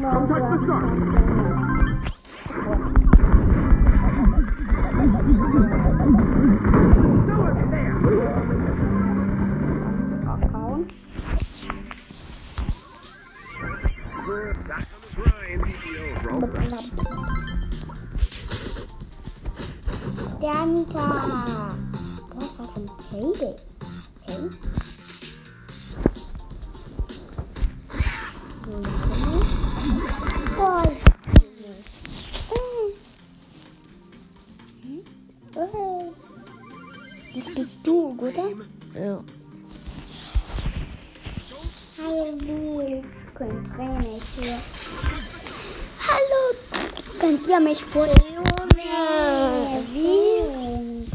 Don't 0.02 0.28
touch 0.28 0.42
the 0.42 0.58
scarf! 0.64 0.90
Do 7.28 7.36
it 7.46 7.58
there! 7.70 7.98
Kauen. 10.50 10.82
Back 14.68 14.88
on 14.94 15.00
the 15.04 15.10
grind. 15.14 15.62
Yo, 15.94 16.04
bro. 16.22 16.34
Danta. 20.42 21.06
Das 22.34 22.52
war 22.58 22.66
von 22.66 22.86
Table. 23.12 23.54
Okay. 23.54 23.73
Du, 37.86 38.18
oder? 38.18 38.50
Ja. 38.96 39.24
Hallo? 41.98 42.34
Hallo. 46.08 46.42
Könnt 47.20 47.48
ihr 47.48 47.60
mich 47.60 47.84
vor 47.84 48.08
Wie? 49.94 51.08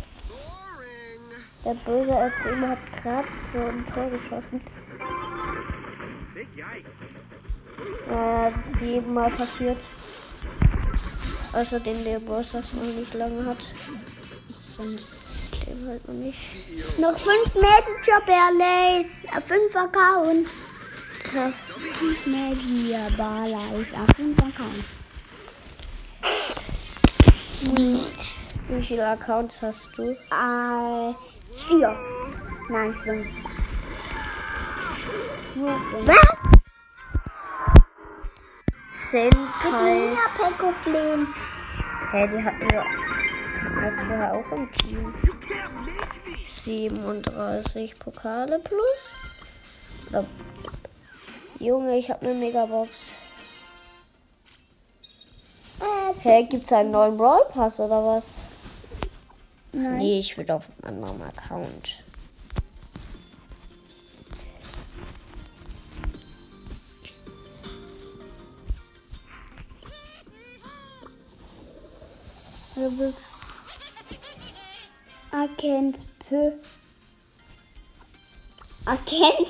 Der 1.65 1.75
böse 1.75 2.33
Primo 2.43 2.67
hat 2.69 2.79
gerade 3.03 3.29
so 3.53 3.59
ein 3.59 3.85
Tor 3.93 4.11
geschossen. 4.11 4.61
Yikes. 6.59 6.95
Äh, 8.11 8.51
das 8.53 8.67
ist 8.67 8.81
jedem 8.81 9.15
Mal 9.15 9.31
passiert. 9.31 9.79
Außerdem 11.53 12.05
der 12.05 12.21
Boss 12.21 12.53
das 12.53 12.73
noch 12.73 12.83
nicht 12.83 13.15
lange 13.15 13.45
hat. 13.45 13.59
Sonst 14.77 15.18
dem 15.89 15.93
halt 15.93 16.09
noch 16.09 16.15
nicht. 16.15 16.99
Noch 16.99 17.19
fünf 17.19 17.55
Mädchen 17.55 18.27
Barleys. 18.27 19.07
Auf 19.37 19.45
fünf 19.45 19.75
Account. 19.75 20.49
Fünf 21.31 22.27
Mädchen 22.27 23.17
Barleys. 23.17 23.95
Auf 23.95 24.17
fünf 24.17 24.39
Account. 24.39 24.85
Wie 28.69 28.83
viele 28.83 29.09
Accounts 29.09 29.63
hast 29.63 29.91
du? 29.97 30.03
Äh, 30.11 31.15
vier. 31.69 31.99
Nein, 32.71 32.95
fünf. 32.95 33.27
Was? 36.05 36.63
Senpai. 38.95 40.13
Ja, 40.13 40.29
Peko 40.37 40.73
Flame. 40.83 41.27
Hä, 42.11 42.29
die 42.29 42.45
hatten 42.45 42.69
wir 44.11 44.33
auch 44.33 44.53
im 44.53 44.71
Team. 44.73 45.15
37 46.69 47.99
Pokale 47.99 48.59
plus. 48.59 50.27
Junge, 51.59 51.97
ich 51.97 52.11
habe 52.11 52.27
eine 52.27 52.35
Megabox. 52.35 52.91
Hä, 56.21 56.45
gibt's 56.45 56.71
einen 56.73 56.91
neuen 56.91 57.17
Brawl 57.17 57.47
Pass 57.49 57.81
oder 57.81 58.05
was? 58.05 58.35
Nein. 59.73 59.97
Nee, 59.97 60.19
ich 60.21 60.37
will 60.37 60.51
auf 60.51 60.65
einem 60.83 61.05
anderen 61.05 61.23
Account. 61.23 61.97
Erkennt 75.33 76.18
P. 76.29 76.35
Erkennt. 78.85 79.49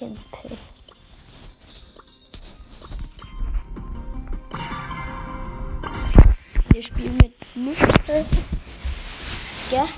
Den 0.00 0.16
Pill. 0.30 0.58
Wir 6.70 6.82
spielen 6.84 7.16
mit 7.16 7.34
Muskel. 7.56 8.24
Ja. 9.72 9.88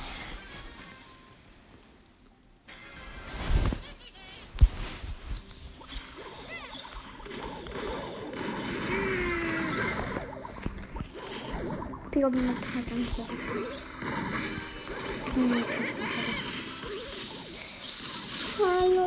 Pick 12.10 12.24
up 12.24 12.34
mit 12.34 12.42
danke. 12.88 14.15
Hallo 15.36 15.52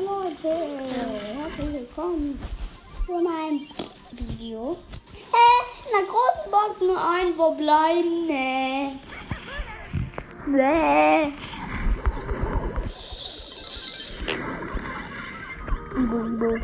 Leute, 0.06 0.54
herzlich 1.34 1.74
willkommen 1.74 2.39
zu 3.04 3.13
meinem 3.13 3.62
Video. 4.12 4.78
Äh, 5.12 5.62
in 5.86 5.92
der 5.92 6.06
großen 6.06 6.52
Box 6.52 6.82
nur 6.82 7.02
ein, 7.04 7.36
wo 7.36 7.56
bleiben? 7.56 8.28
Nee. 8.28 8.92
Nee. 10.46 11.34
Boom, 15.96 16.38
boom. 16.38 16.62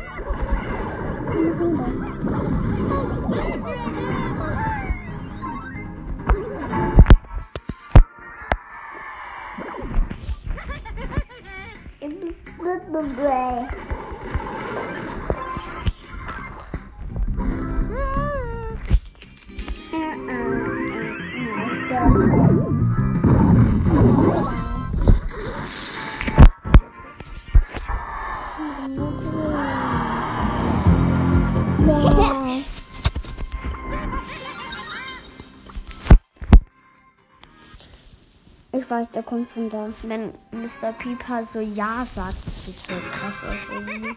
Ich 38.96 39.02
weiß, 39.02 39.10
der 39.10 39.24
kommt 39.24 39.50
von 39.50 39.68
da. 39.68 39.90
Wenn 40.04 40.28
Mr. 40.52 40.90
Pieper 40.98 41.44
so 41.44 41.60
Ja 41.60 42.06
sagt, 42.06 42.46
das 42.46 42.64
sieht 42.64 42.80
so 42.80 42.94
krass 43.12 43.44
aus 43.44 43.58
irgendwie. 43.70 44.16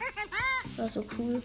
War 0.77 0.87
so 0.87 1.03
cool. 1.17 1.43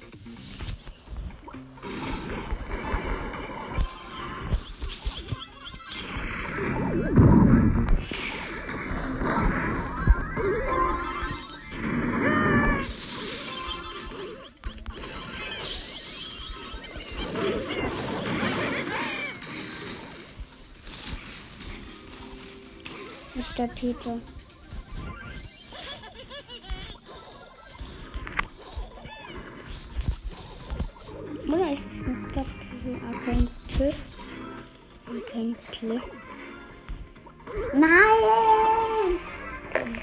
der 23.66 23.74
Peter. 23.74 24.18
Oder 31.48 31.72
ist 31.72 31.82
ein 32.06 32.30
Platz 32.32 32.48
diesen 32.72 33.00
Agentel? 33.08 33.94
Agentel. 35.06 36.00
Nein! 37.74 37.90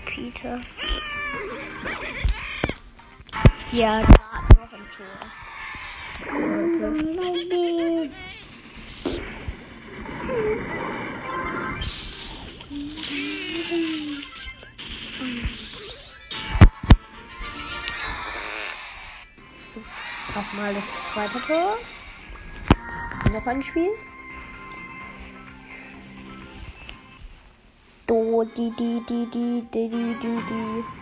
Peter. 0.06 0.62
Ja, 3.72 4.02
Woche 21.52 23.30
noch 23.34 23.46
ein 23.46 23.62
Spiel. 23.62 23.90
Do, 28.06 28.44
di, 28.56 28.72
di, 28.78 29.02
di, 29.08 29.28
di, 29.30 29.68
di, 29.72 29.90
di, 29.90 30.16
di. 30.22 31.01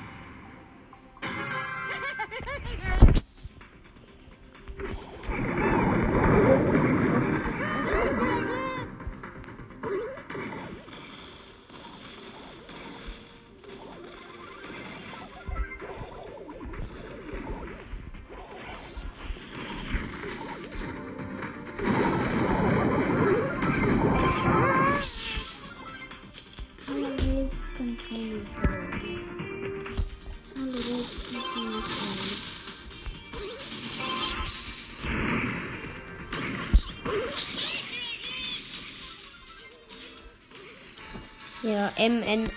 M-N-S-A-W-K-A. 41.99 42.49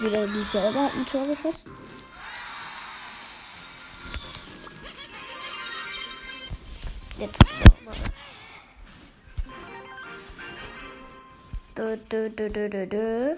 wieder 0.00 0.26
die 0.26 0.42
selber 0.42 0.84
hat 0.84 0.94
ein 0.94 1.06
Tor 1.06 1.26
geschossen. 1.26 1.70
Dö, 12.10 12.30
dö, 12.30 12.48
dö, 12.48 12.68
dö, 12.68 12.86
dö. 12.86 13.36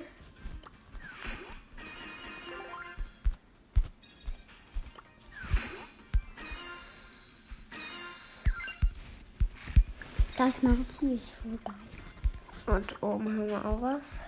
Das 10.38 10.62
macht 10.62 11.02
nicht 11.02 11.32
vorbei. 11.42 11.72
Und 12.66 13.02
oben 13.02 13.26
haben 13.26 13.48
wir 13.48 13.64
auch 13.64 13.82
was. 13.82 14.20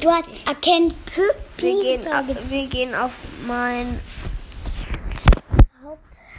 Du 0.00 0.10
hast 0.10 0.28
erkennt 0.46 0.94
Wir 1.56 1.82
gehen, 1.82 2.12
auf, 2.12 2.26
wir 2.50 2.66
gehen 2.66 2.94
auf 2.94 3.12
mein 3.46 3.98
Haupt. 5.82 6.33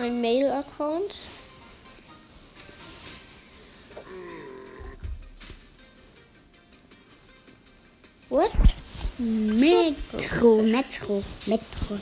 Mein 0.00 0.18
Mail-Account. 0.22 1.14
What? 8.28 8.50
Metro, 9.18 10.62
Metro, 10.62 11.22
Metro. 11.46 11.98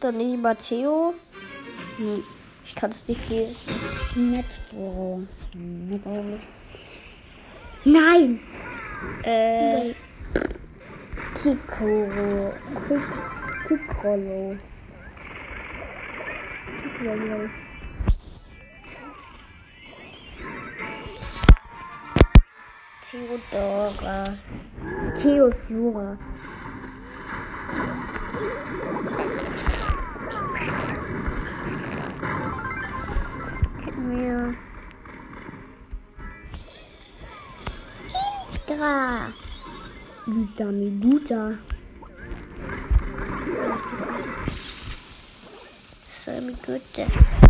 Dann 0.00 0.16
nicht 0.18 0.40
Matteo. 0.42 1.14
Nee, 1.98 2.22
Ich 2.66 2.74
kann 2.74 2.90
es 2.90 3.08
nicht 3.08 3.28
lesen. 3.28 3.56
Metro. 4.14 5.22
Metro. 5.54 6.38
Nein! 7.84 8.38
Äh, 9.22 9.94
Kikoro. 11.34 12.52
Kik- 12.86 13.43
Piccolo. 13.74 14.56
Piccolo. 16.82 17.50
Theodora. 23.10 24.38
Theodora. 25.16 26.18
mir. 34.04 34.54
Hydra. 38.68 39.32
Vitamin 40.26 41.00
Duda. 41.00 41.73
Gottes. 46.66 47.43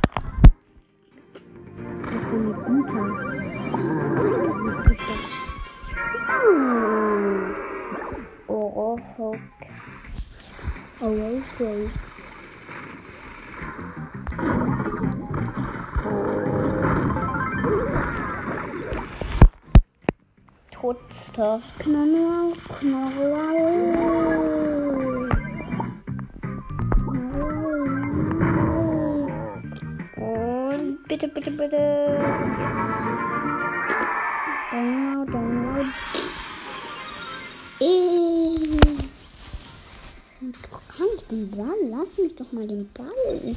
Mich 42.34 42.48
doch 42.48 42.52
mal 42.52 42.66
den 42.66 42.90
Ball. 42.94 43.56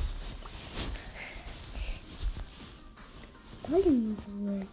Ball. 3.68 4.68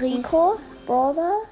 Rico, 0.00 0.58
Borber. 0.86 1.42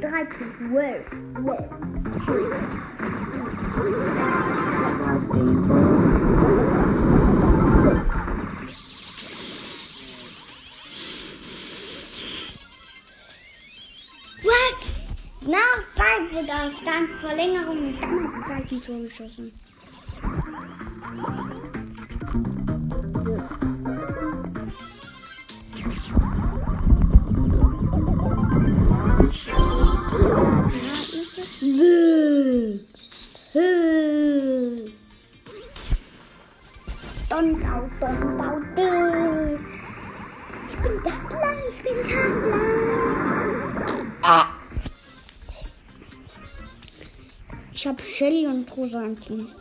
Dreizehn. 0.00 0.54
Zwölf. 0.58 2.03
What? 3.74 3.82
Nach 15.40 15.82
Ballwiderstand, 15.96 17.10
Verlängerung 17.20 17.78
und 17.78 18.00
dann 18.00 18.10
hat 18.12 18.34
er 18.34 18.42
gleich 18.44 18.72
ein 18.72 18.82
Tor 18.82 19.00
geschossen. 19.00 19.52
Shelly 48.86 49.16
und 49.30 49.54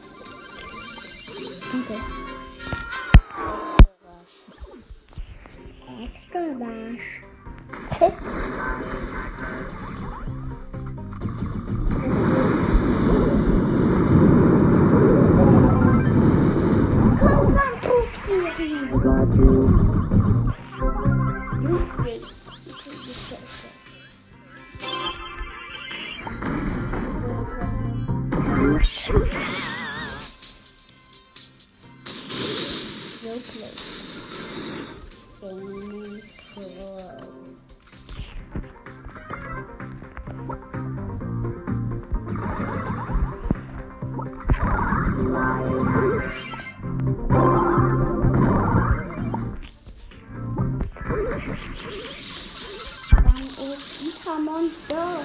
Opa 54.54 54.62
Monster. 54.62 55.22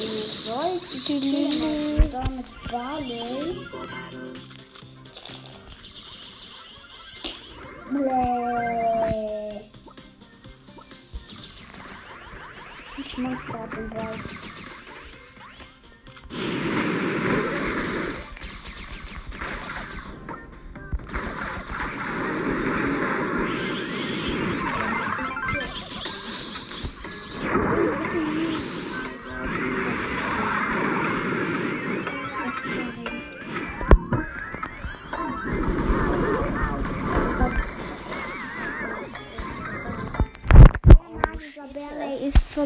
Ich 0.00 0.46
wollte 0.46 0.98
die 1.06 1.18
Lille 1.18 2.08
da 2.08 2.24
mit 2.30 2.46
Barley. 2.70 3.66
Bläh. 7.90 9.60
Ich 12.98 13.18
Monster 13.18 13.68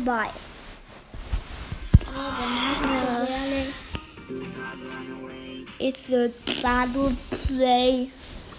vorbei. 0.02 0.30
Oh, 2.08 2.36
der 2.38 2.48
Magiker 2.48 3.26
Bärley. 3.26 3.74
It's 5.78 6.10
a 6.10 6.30
battle 6.62 7.16
play. 7.30 8.10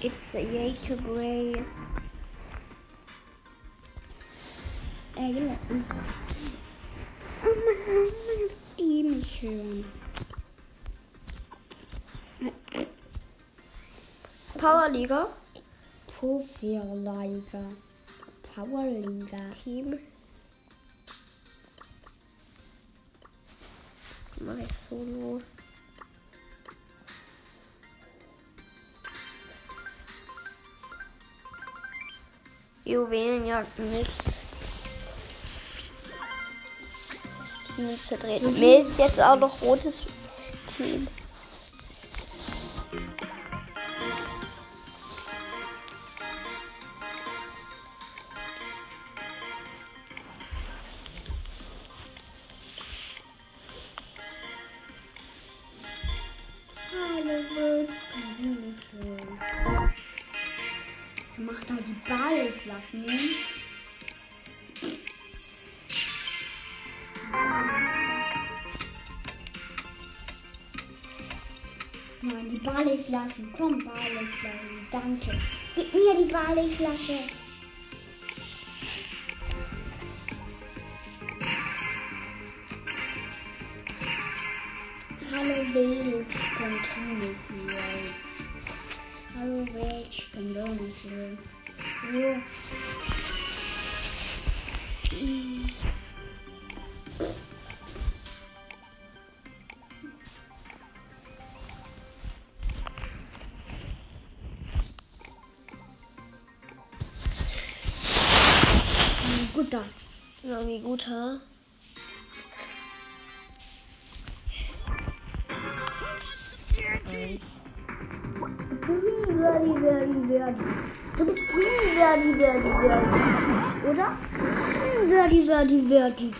It's 0.02 0.36
a 0.36 0.42
Jacob 0.42 1.00
ja. 5.28 5.56
Oh 7.46 7.56
Mann, 7.66 8.50
die 8.80 9.04
mich 9.04 9.42
hören. 9.42 9.86
Powerliga. 14.58 15.28
Profiliga. 16.08 17.70
Powerliga. 18.56 19.50
Team. 19.64 20.00
Mach 24.46 24.58
ich 24.58 24.68
solo. 24.90 25.42
Juwelenjagd 32.84 33.80
Mist. 33.80 34.24
Team 37.76 38.00
zerdreht. 38.00 38.42
Mist, 38.44 38.98
jetzt 38.98 39.22
auch 39.22 39.38
noch 39.38 39.62
rotes 39.62 40.04
Team. 40.76 41.08
Barleyflaschen. 73.24 73.54
Komm, 73.58 73.84
Barleyflaschen. 73.86 74.88
Danke. 74.92 75.38
Gib 75.76 75.94
mir 75.94 76.16
die 76.16 76.32
Barleyflasche. 76.32 77.43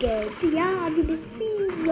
Verdi, 0.00 0.40
Geld. 0.40 0.54
Ja, 0.54 0.90
du 0.90 1.02
bist 1.04 1.22
wie 1.38 1.84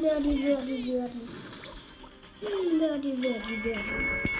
Verdi, 0.00 0.36
Verdi, 0.42 0.82
Verdi. 0.82 1.20
Wie 2.40 2.78
Verdi, 2.78 3.12
Verdi. 3.16 3.62
Wie 3.62 4.31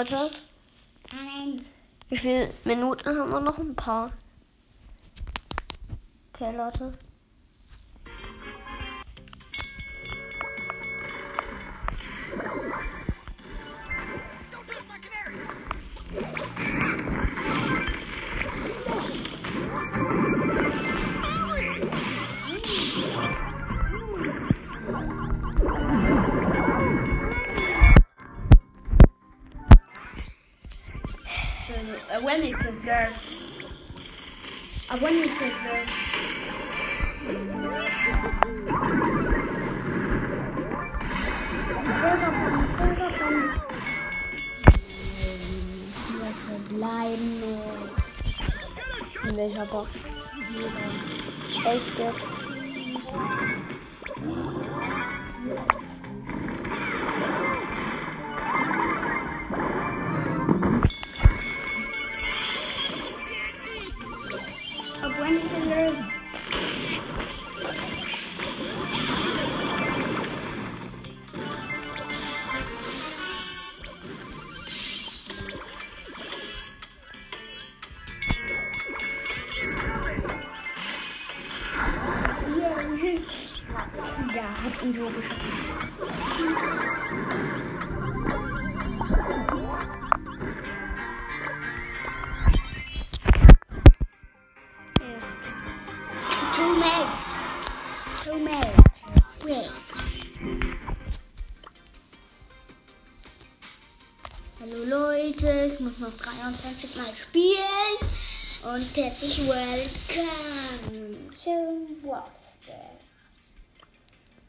Leute, 0.00 0.30
Eins. 1.10 1.66
wie 2.08 2.16
viele 2.16 2.50
Minuten 2.64 3.06
haben 3.06 3.30
wir 3.30 3.40
noch? 3.40 3.58
Ein 3.58 3.74
paar. 3.74 4.10
Okay, 6.32 6.56
Leute. 6.56 6.94
When 32.80 32.88
it 32.88 33.10
deserves. 33.10 33.20
Uh, 34.90 34.98
when 34.98 35.14
it 35.14 35.30
deserves. 35.38 35.92
Bleiben. 46.68 47.42
In 49.24 49.36
welcher 49.36 49.66
Box? 49.66 49.88
Echt 51.64 51.98
jetzt? 51.98 52.28
Noch 106.00 106.16
23 106.16 106.96
Mal 106.96 107.12
spielen. 107.14 107.98
Und 108.62 108.96
herzlich 108.96 109.38
willkommen 109.38 111.30
zu 111.36 111.50
Wallstars. 112.02 113.00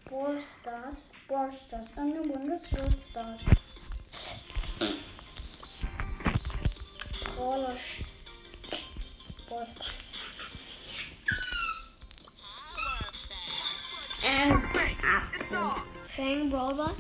Wallstars, 0.09 1.11
Wallstars, 1.27 1.87
eine 1.97 2.21
Bundeswallstars. 2.21 3.41
Brawler. 7.35 7.77
Wallstars. 9.49 9.87
And 14.23 14.63
Fang 16.15 16.49
Brawler. 16.49 16.95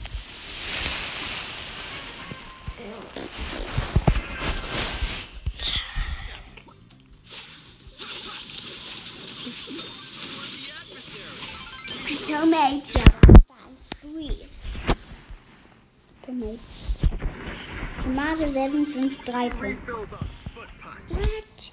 753. 19.31 19.69
Refills 19.69 20.11
on 20.11 20.19
foot 20.19 20.67
punch. 20.81 21.21
What? 21.21 21.71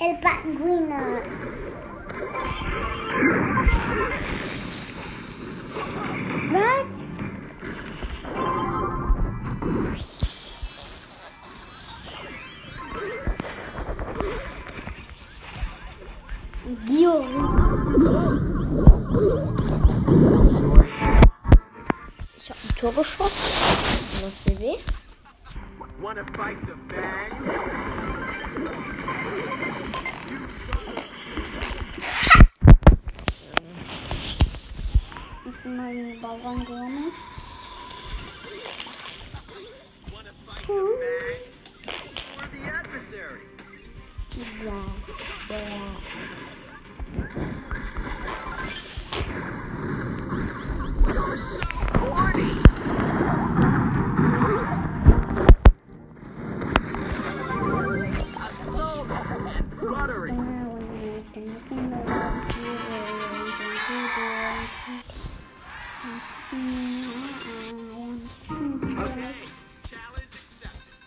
El 0.00 0.14
button 0.22 0.56
Okay. 68.98 69.34
Challenge 69.88 70.34
accepted. 70.34 70.98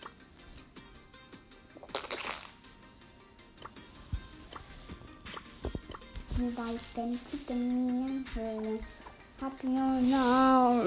You 6.38 6.48
guys 6.56 6.80
can 6.94 7.18
I'm 8.36 8.78
happy 9.40 9.68
or 9.68 10.00
now. 10.00 10.80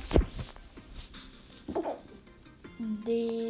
The 3.05 3.49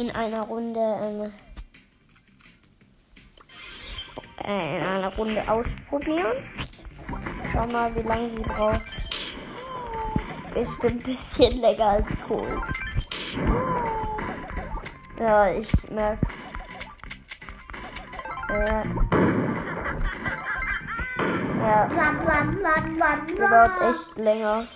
In 0.00 0.10
einer 0.12 0.40
Runde 0.40 0.80
ähm, 0.80 1.32
äh, 4.42 4.78
in 4.78 4.82
einer 4.82 5.14
Runde 5.14 5.46
ausprobieren. 5.46 6.42
Schau 7.52 7.66
mal, 7.66 7.94
wie 7.94 8.08
lange 8.08 8.30
sie 8.30 8.40
braucht. 8.40 8.80
Bestimmt 10.54 10.84
ein 10.84 11.02
bisschen 11.02 11.60
länger 11.60 11.84
als 11.84 12.06
Kohl. 12.26 12.62
Ja, 15.18 15.52
ich 15.52 15.70
merk's. 15.90 16.44
Ja. 18.48 18.82
Ja, 21.58 21.88
die 23.28 23.34
dauert 23.34 23.72
echt 23.82 24.16
länger. 24.16 24.66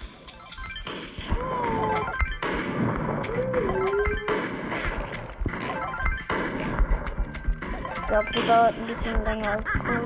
Glaube, 8.14 8.30
die 8.32 8.46
dauert 8.46 8.74
ein 8.76 8.86
bisschen 8.86 9.24
länger 9.24 9.50
als 9.50 9.64
ta. 9.64 10.00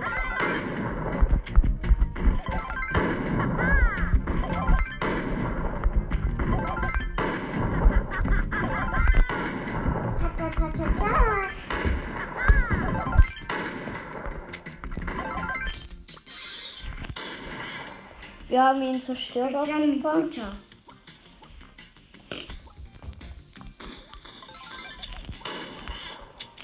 Wir 18.48 18.64
haben 18.64 18.82
ihn 18.82 19.00
zerstört 19.02 19.54
auf 19.54 19.66
jeden 19.66 20.00
Fall. 20.00 20.30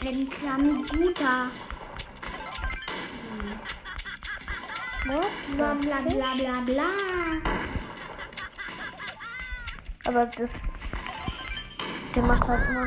Ein 0.06 0.28
Klamiguta. 0.28 1.48
Bla 5.04 5.20
bla 5.56 5.74
bla 5.74 6.34
bla 6.36 6.60
bla. 6.66 6.88
Aber 10.04 10.26
das. 10.26 10.68
Der 12.14 12.22
macht 12.22 12.46
halt 12.46 12.68
immer. 12.68 12.86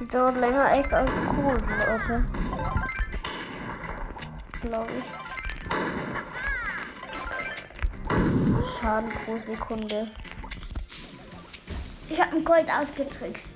Die 0.00 0.08
dauert 0.08 0.36
länger 0.38 0.72
echt 0.72 0.92
als 0.92 1.10
cool, 1.36 1.56
Leute. 1.86 2.24
Glaube 4.60 4.90
ich. 4.98 5.27
Schaden 8.88 9.10
pro 9.10 9.36
Sekunde. 9.36 10.06
Ich 12.08 12.18
habe 12.18 12.36
ein 12.36 12.42
Gold 12.42 12.70
ausgetrickst. 12.70 13.47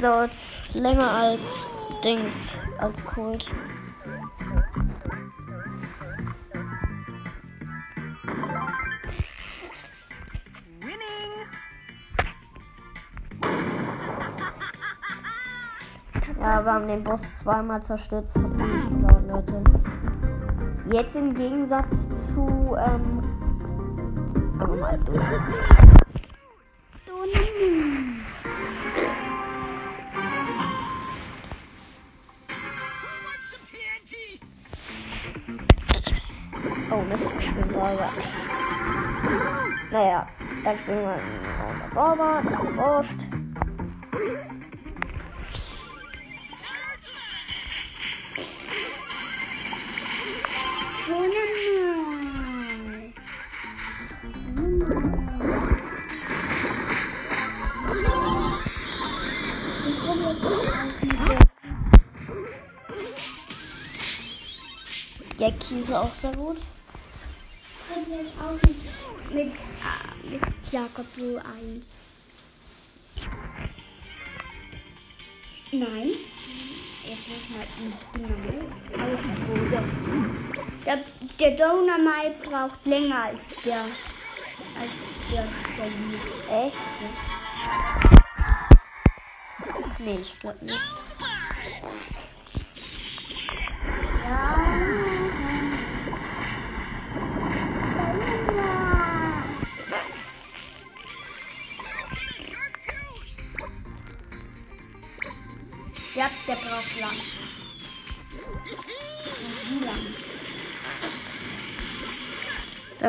Dauert 0.00 0.30
länger 0.74 1.10
als 1.10 1.66
Dings, 2.04 2.54
als 2.78 3.04
Cold. 3.04 3.46
Ja, 16.40 16.64
wir 16.64 16.72
haben 16.72 16.88
den 16.88 17.04
Boss 17.04 17.34
zweimal 17.34 17.82
zerstört. 17.82 18.24
Das 18.26 18.42
hat 18.42 18.50
ewig 18.52 18.88
gedauert, 18.88 19.30
Leute. 19.30 19.62
Jetzt 20.90 21.14
im 21.14 21.34
Gegensatz 21.34 22.28
zu, 22.28 22.76
ähm, 22.78 23.20
aber 24.58 24.76
mal 24.76 24.98
durch. 25.00 25.99
Oh 36.92 37.02
Mist, 37.02 37.30
ich 37.38 37.54
bin 37.54 37.72
da, 37.72 37.92
ja. 37.92 38.10
Naja, 39.92 40.26
dann 40.64 40.76
spielen 40.76 41.02
wir 41.02 41.10
einen 41.10 41.96
Robber, 41.96 42.40
ist 42.42 42.62
mir 42.62 42.76
wurscht. 42.76 43.20
Der 65.38 65.52
Kies 65.52 65.92
auch 65.92 66.12
sehr 66.12 66.34
gut. 66.34 66.58
Mit, 69.32 69.46
äh, 69.46 70.30
mit 70.30 70.42
Jakob 70.72 71.06
Blue 71.14 71.38
1. 71.38 72.00
Nein. 75.72 76.10
Jetzt 77.04 77.28
muss 77.28 77.44
halt 77.56 77.68
ein 77.78 77.92
Dynamit 78.12 78.68
ausprobieren. 78.92 79.86
Der, 80.84 81.04
der 81.38 81.50
Dynamite 81.52 82.48
braucht 82.48 82.84
länger 82.86 83.24
als 83.24 83.62
der, 83.62 83.80
als 83.80 84.96
der 85.30 85.44
Stabil. 85.74 86.18
Echt? 86.66 86.76
Nee, 90.00 90.18
ich 90.22 90.38
glaube 90.40 90.64
nicht. 90.64 91.09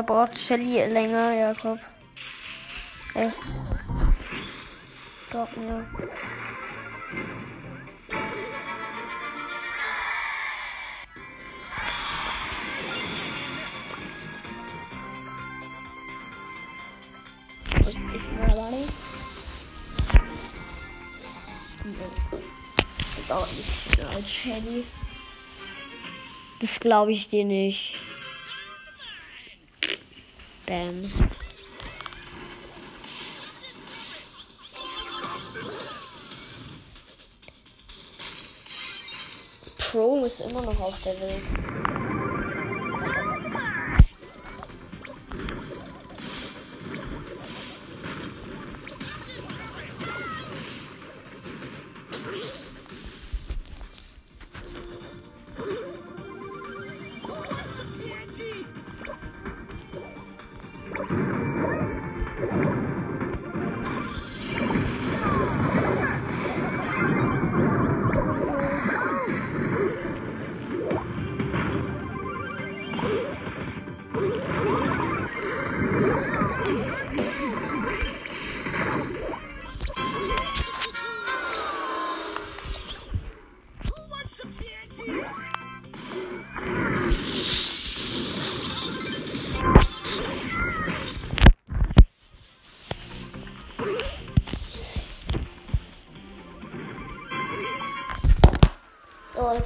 Da 0.01 0.07
braucht 0.07 0.35
Shelly 0.35 0.83
länger, 0.91 1.31
Jakob. 1.31 1.77
Echt. 3.13 3.37
Glaub 5.29 5.55
mir. 5.55 5.85
Was 17.73 17.87
ist 17.89 18.03
mal 18.39 18.55
lang? 18.55 18.73
Das 22.97 23.27
dauert 23.27 23.49
nicht 23.53 23.97
länger 23.97 24.09
als 24.09 24.31
Shelly. 24.31 24.83
Das 26.59 26.79
glaube 26.79 27.11
ich 27.11 27.29
dir 27.29 27.45
nicht. 27.45 28.10
Bam. 30.71 31.11
Pro 39.77 40.23
ist 40.23 40.39
immer 40.39 40.61
noch 40.61 40.79
auf 40.79 40.95
der 41.03 41.19
Welt. 41.19 42.10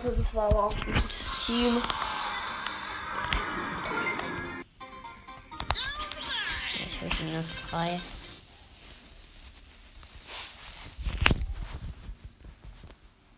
Also 0.06 0.18
das 0.18 0.36
war 0.36 0.50
aber 0.50 0.66
auch 0.66 0.76
ein 0.76 0.86
gutes 0.86 1.46
Team. 1.46 1.82
Natürlich 6.80 7.20
minus 7.24 7.72
3. 7.72 8.00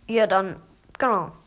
Ja, 0.07 0.27
dann, 0.27 0.61
genau. 0.97 1.37